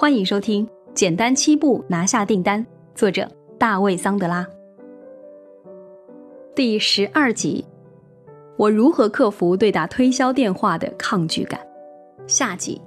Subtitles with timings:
[0.00, 0.64] 欢迎收听
[0.94, 2.64] 《简单七步拿下订单》，
[2.94, 4.46] 作者大卫·桑德拉。
[6.54, 7.64] 第十二集：
[8.56, 11.60] 我如何克服对打推销电话的抗拒感。
[12.28, 12.80] 下集。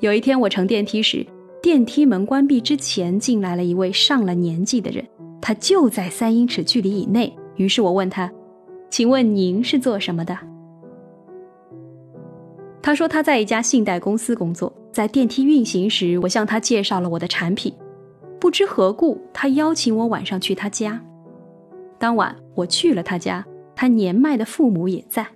[0.00, 1.26] 有一天，我乘电梯时，
[1.62, 5.02] 电梯门关闭之前，进来了一位上了年纪的人，
[5.40, 7.34] 他就在三英尺距离以内。
[7.54, 8.30] 于是我问他
[8.92, 10.36] ：“请问您是做什么的？”
[12.86, 14.72] 他说他在一家信贷公司工作。
[14.92, 17.74] 在电梯运行时，我向他介绍了我的产品。
[18.38, 21.02] 不知何故，他邀请我晚上去他家。
[21.98, 23.44] 当晚我去了他家，
[23.74, 25.26] 他年迈的父母也在，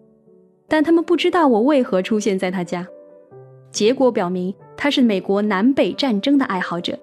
[0.69, 2.87] 但他们不知道我为何出现在他家。
[3.73, 6.97] 结果表明，他是美国南北战争的爱好者。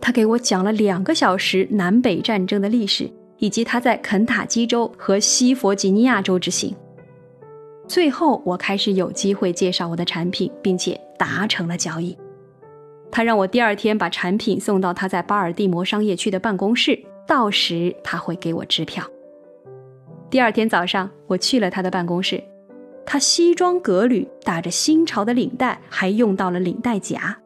[0.00, 3.08] 他给我讲了两个小时南北战争的历史，
[3.38, 6.74] 以及他在肯塔基州和西弗吉尼亚州之行。
[7.88, 12.16] 最后，我开始有机会介绍我的产品，并且达成了交易。
[13.10, 19.04] 他让我第二天把产品送到他在巴尔的摩商业区的办公室，到时他会给我支票。
[20.28, 22.42] 第二天早上，我去了他的办公室，
[23.06, 27.38] 他西装革履，打着新潮的领带，还用到了领带夹。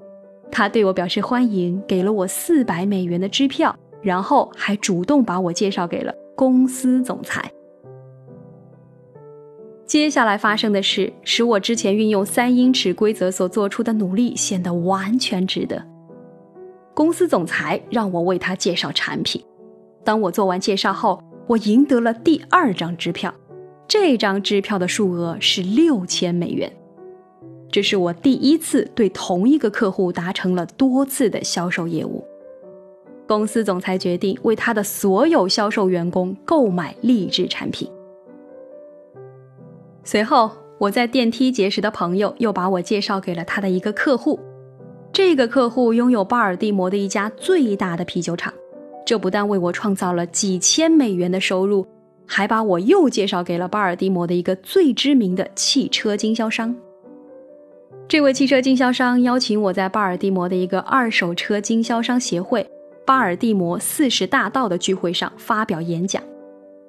[0.51, 7.53] 他对我表示欢迎，给了我四百美元的支票，然后还主动把我介绍给了公司总裁。
[9.91, 15.85] 接下来发生的事，使我之前运用三英尺规则所做出的努力显得完全值得。
[16.95, 19.43] 公司总裁让我为他介绍产品。
[20.05, 23.35] 当我做完介绍后，我赢得了第二张支票。
[23.89, 26.73] 这张支票的数额是六千美元。
[27.69, 32.25] 这是我第一次对同一个客户达成了多次的销售业务。
[33.27, 37.91] 公司总裁决定为他的所有销售员工购买励志产品。
[40.03, 44.41] 随后，我在电梯结识的朋友又把我介绍给了他的一个客户。
[45.13, 48.53] 这个客户拥有巴尔的摩的一家最大的啤酒厂，
[49.05, 51.87] 这不但为我创造了几千美元的收入，
[52.27, 56.75] 还把我又介绍给了巴尔的摩的一个最知名的汽车经销商。
[58.09, 62.67] 这位汽车经销商邀请我在巴尔的摩的一个二手车经销商协会——
[63.07, 66.23] 巴尔的摩四十大道的聚会上发表演讲。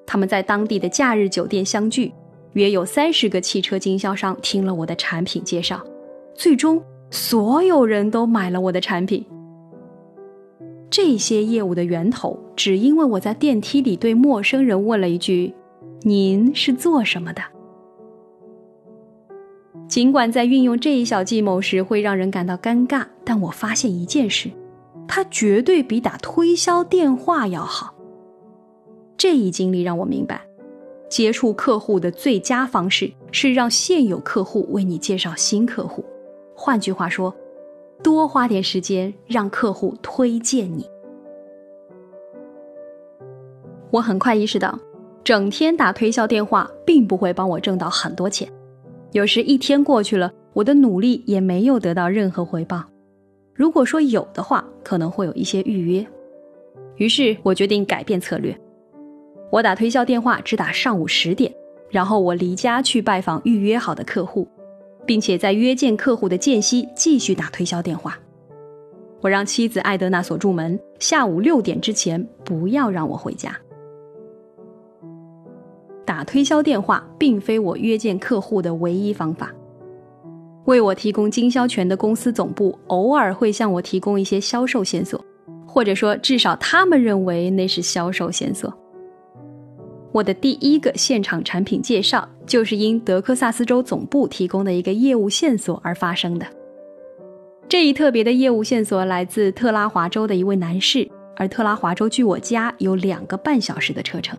[0.05, 2.11] 他们在当地的假日酒店相聚。
[2.53, 5.81] 约有三十个汽车经销商听了我的产品介绍，
[6.33, 9.25] 最终所有人都买了我的产品。
[10.89, 15.53] 这些业务的源头，只因为我在电梯里对陌生人问了一句
[16.03, 17.41] ：“您是做什么的？”
[19.87, 24.49] 尽管在运用这一小计谋时会让人感到尴尬，但我发现一件事：
[25.07, 27.93] 它绝对比打推销电话要好。
[29.15, 30.41] 这一经历让我明白。
[31.11, 36.03] 接触客户的最佳方式是让现有客户为你介绍新客户。
[36.55, 37.35] 换句话说，
[38.01, 40.89] 多花点时间让客户推荐你。
[43.91, 44.79] 我很快意识到，
[45.21, 48.49] 整天打推销电话并不会帮我挣到很多钱。
[49.11, 52.85] 有时一天过去了，我的努力也没有得到任何回报。
[53.53, 56.07] 如果说有的话，可能会有一些预约。
[56.95, 58.57] 于是我决定改变策略。
[59.51, 61.53] 我打推销电话只打上午十点，
[61.89, 64.47] 然后我离家去拜访预约好的客户，
[65.05, 68.17] 并且在约见客户的间隙继续打推销电话。
[69.19, 73.53] 我让妻子艾德娜锁住门，下午六点之前不要让我回家。
[76.05, 79.53] 打推销电话并非我约见客户的唯一方法。
[80.65, 85.23] 为我提供经销权的公司总部偶尔会向我提供一些销售线索，
[85.67, 88.73] 或者说至少他们认为那是销售线索。
[90.11, 96.45] 我的第一个现场产品介绍，就是因德克萨斯州总部提供的一个业务线索而发生的。
[97.69, 104.37] 这一特别的业务线索来自特拉华州的一位男士，而特拉华州距我家有两个半小时的车程。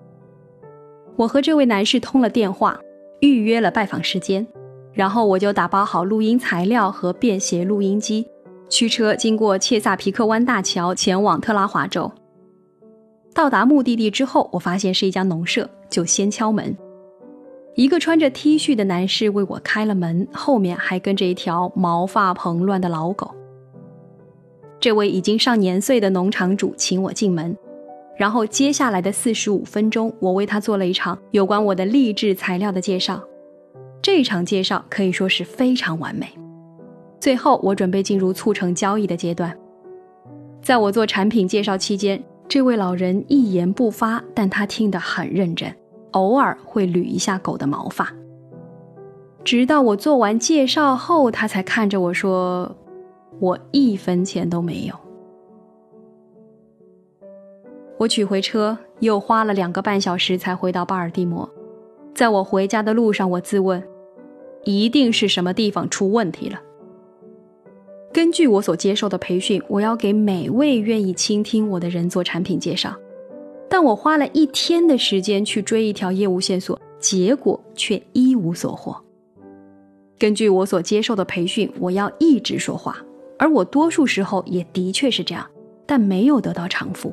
[1.16, 2.78] 我和这位男士通了电话，
[3.20, 4.46] 预约了拜访时间，
[4.92, 8.26] 然后我就打包好录音材料和便携录音机，
[8.68, 12.12] 驱车经过切萨皮克湾大桥前往特拉华州。
[13.34, 16.76] 到达目的地之后，我发现是一家农舍，就先敲门。
[17.74, 23.34] 一个穿着 T 恤的男士为我开了门，后面还跟着一条毛发蓬乱的老狗。
[24.78, 27.56] 这位已经上年岁的农场主请我进门，
[28.18, 33.22] 然后接下来的四十五分钟，我为他做了一场有关我的励志材料的介绍。
[34.02, 36.28] 这场介绍可以说是非常完美。
[37.18, 39.56] 最后，我准备进入促成交易的阶段。
[40.60, 42.22] 在我做产品介绍期间。
[42.52, 45.74] 这位老人一言不发，但他听得很认真，
[46.10, 48.12] 偶尔会捋一下狗的毛发。
[49.42, 52.76] 直到我做完介绍后，他才看着我说
[53.40, 54.94] ：“我一分钱都没有。
[57.96, 61.48] 我取回车，又花了两个半小时才回到巴尔的摩。
[62.14, 63.82] 在我回家的路上，我自问，
[64.64, 66.60] 一定是什么地方出问题了。
[68.12, 72.94] 根据我所接受的培训，我要给每位愿意倾听我的人做产品介绍。
[73.70, 78.94] 但我花了一天的时间去追一条业务线索，结果却一无所获。
[80.18, 82.98] 根据我所接受的培训，我要一直说话，
[83.38, 85.48] 而我多数时候也的确是这样，
[85.86, 87.10] 但没有得到偿付。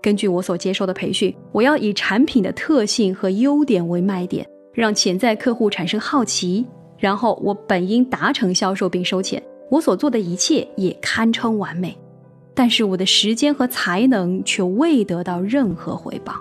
[0.00, 6.64] 根据我所接受的培训，我要以产品的特性和优点为卖点，让潜在客户产生好奇，
[6.96, 9.40] 然后我本应达成销售并收钱。
[9.70, 11.96] 我所做的一切也堪称完美，
[12.54, 16.34] 但是我的时间和才能却未得到任何回报。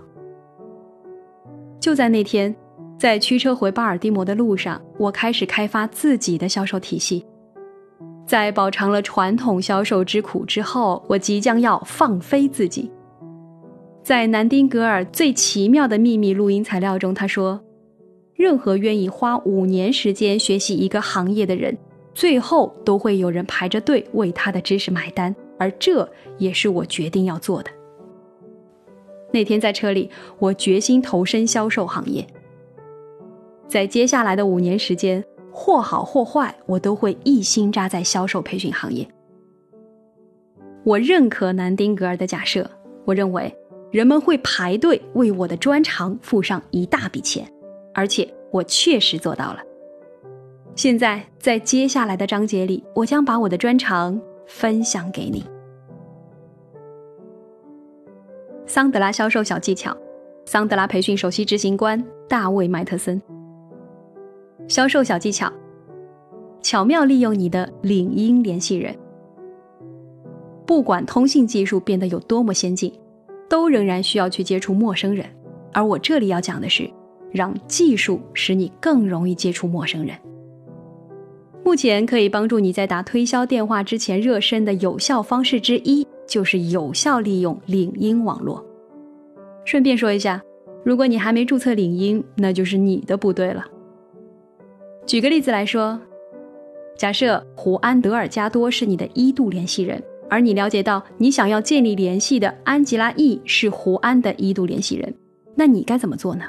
[1.80, 2.54] 就在那天，
[2.98, 7.24] 在驱车回巴尔的摩的路上，我开始开发自己的销售体系。
[8.26, 12.92] 在饱尝了传统销售之苦之后，我即将要放飞自己。
[14.04, 17.60] 在南丁格尔最奇妙的秘密录音材料中，他说
[18.34, 21.78] ：“任何愿意花五年时间学习一个行业的人。”
[22.14, 26.08] 最后都会有人排着队为他的知识买单，而这
[26.38, 27.70] 也是我决定要做的。
[29.32, 30.10] 那天在车里，
[30.40, 32.26] 我决心投身销售行业。
[33.68, 39.08] 在接下来的五年时间，或好或坏，我都会一心扎在销售培训行业。
[40.84, 42.68] 我认可南丁格尔的假设，
[43.06, 43.56] 我认为
[43.92, 47.48] 人们会排队为我的专长付上一大笔钱，
[47.94, 49.62] 而且我确实做到了。
[50.82, 54.18] 现在，在接下来的章节里，我将把我的专长
[54.48, 55.44] 分享给你。
[58.66, 59.94] 桑德拉销售小技巧，
[60.46, 63.22] 桑德拉培训首席执行官大卫麦特森。
[64.70, 65.52] 销售小技巧：
[66.62, 68.96] 巧妙利用你的领英联系人。
[70.66, 72.98] 不管通信技术变得有多么先进，
[73.50, 75.26] 都仍然需要去接触陌生人。
[75.74, 76.90] 而我这里要讲的是，
[77.34, 80.16] 让技术使你更容易接触陌生人。
[81.70, 88.66] 目前可以帮助你在打推销电话之前热身的有效方式之一，就是有效利用领英网络。
[89.66, 90.42] 顺便说一下，
[90.84, 93.64] 如果你还没注册领英，那就是你的不对了。
[95.06, 96.02] 举个例子来说，
[96.98, 105.14] 假设胡安·德尔加多是你的一度联系人，而你了解到你想要建立联系的安吉拉 ·E 是胡安的一度联系人，
[105.54, 106.46] 那你该怎么做呢？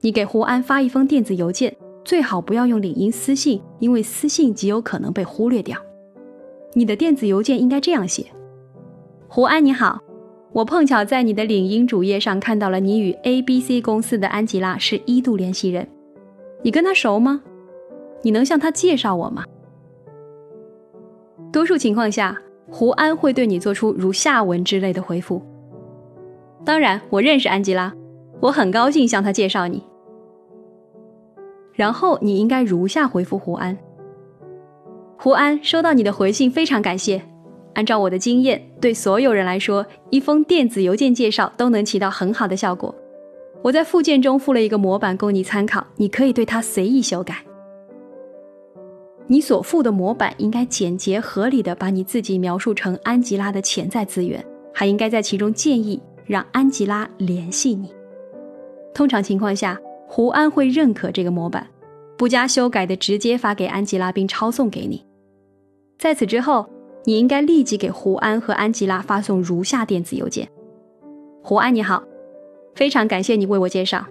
[0.00, 1.76] 你给胡安发一封电子邮件。
[2.06, 5.76] 最好不要用领英私信，因为私信极有可能被忽略掉。
[6.72, 8.26] 你的电子邮件应该这样写：
[9.26, 9.98] 胡安你好，
[10.52, 15.88] 我碰巧在你的领英主页上看到了你与 A B C 公司的安吉拉是一度联系人，
[16.62, 17.42] 你跟他熟吗？
[18.22, 19.42] 你能向他介绍我吗？
[21.52, 25.42] 多数情况下，胡安会对你做出如下文之类的回复。
[26.64, 27.92] 当然，我认识安吉拉，
[28.40, 29.82] 我很高兴向他介绍你。
[31.76, 33.76] 然后你应该如下回复胡安：
[35.18, 37.22] 胡安，收到你的回信，非常感谢。
[37.74, 42.94] 按照我的经验，对所有人来说，一封电子邮件介绍都能起到很好的效果。
[43.60, 47.36] 我在附件中附了一个模板供你参考，你可以对它随意修改。
[49.26, 54.42] 你所附的模板应该简洁合理的把你自己描述成安吉拉的潜在资源，
[54.72, 57.92] 还应该在其中建议让安吉拉联系你。
[58.94, 59.78] 通常情况下。
[60.06, 61.66] 胡安会认可这个模板，
[62.16, 65.04] 不加修改的直接发给安吉拉并抄送给你。
[65.98, 66.64] 在此之后，
[67.04, 70.48] 你应该立即给胡安和安吉拉发送如下电子邮件：
[71.42, 72.02] 胡安你好，
[72.74, 74.04] 非常感谢你为我介绍。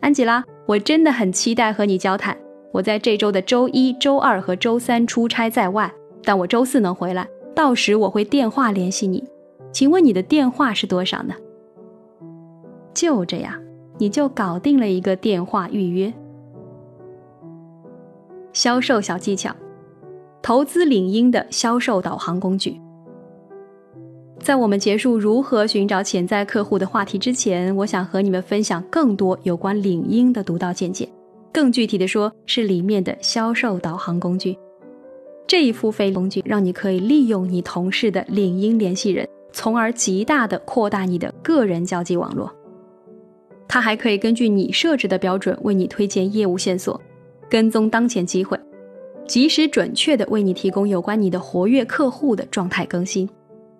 [0.00, 2.36] 安吉拉，我真的很期待和你交谈。
[2.72, 5.92] 我在这周的周一周二和周三出差在外，
[6.22, 9.24] 但我周四能回来，到时我会电话联系你。
[9.72, 11.34] 请问你的电话是多少呢？
[12.92, 13.65] 就这样。
[13.98, 16.12] 你就搞定了一个电话预约。
[18.52, 19.54] 销售小技巧：
[20.42, 22.80] 投资领英的销售导航工具。
[24.38, 31.08] 在我们结束如何寻找潜在客户的话题之前，我想和你们分享更多有关领英的独到见解。
[31.52, 34.56] 更具体的说，是里面的销售导航工具。
[35.46, 42.52] 这一付费工具让你可以利用你同事的领英联系人，从而极大的扩大你的个人交际网络。
[43.68, 47.00] 它还可以根据你设置的标准为你推荐业务线索，
[47.48, 48.58] 跟踪当前机会，
[49.26, 53.28] 及时准确地为你提供有关你的活跃客户的状态更新，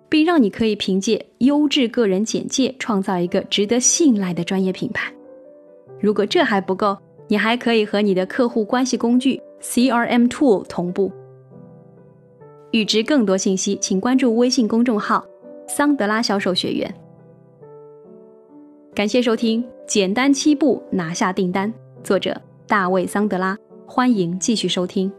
[0.09, 5.11] 并让你可以凭借优质个人简介创造一个值得信赖的专业品牌。
[5.99, 11.11] 如果这还不够，你还可以和你的客户关系工具 CRM Tool 同步。
[12.71, 15.25] 预知更多信息，请关注微信公众号
[15.67, 16.93] “桑德拉销售学院”。
[18.97, 21.71] 感谢收听《简单七步拿下订单》，
[22.03, 22.35] 作者
[22.65, 23.55] 大卫·桑德拉。
[23.85, 25.13] 欢迎继续收听。